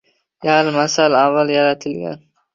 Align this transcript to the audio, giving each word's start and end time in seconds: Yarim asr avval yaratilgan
Yarim 0.45 0.77
asr 0.85 1.17
avval 1.21 1.55
yaratilgan 1.57 2.19